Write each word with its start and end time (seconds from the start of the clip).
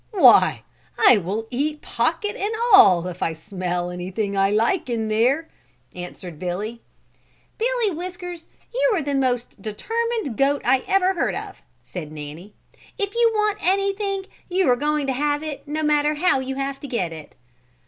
"Why, 0.13 0.63
I 0.97 1.17
will 1.19 1.45
eat 1.51 1.83
pocket 1.83 2.35
and 2.35 2.51
all 2.73 3.05
if 3.07 3.21
I 3.21 3.35
smell 3.35 3.91
anything 3.91 4.29
in 4.29 4.33
there 4.57 4.67
I 5.47 5.53
like," 5.53 5.53
answered 5.95 6.39
Billy. 6.39 6.81
"Billy 7.59 7.91
Whiskers, 7.95 8.45
you 8.73 8.89
are 8.95 9.03
the 9.03 9.13
most 9.13 9.61
determined 9.61 10.37
goat 10.37 10.63
I 10.65 10.83
ever 10.87 11.13
heard 11.13 11.35
of," 11.35 11.61
said 11.83 12.11
Nanny. 12.11 12.55
"If 12.97 13.13
you 13.13 13.31
want 13.35 13.59
anything 13.61 14.25
you 14.49 14.67
are 14.71 14.75
going 14.75 15.05
to 15.05 15.13
have 15.13 15.43
it, 15.43 15.67
no 15.67 15.83
matter 15.83 16.15
how 16.15 16.39
you 16.39 16.55
have 16.55 16.79
to 16.79 16.87
get 16.87 17.13
it." 17.13 17.35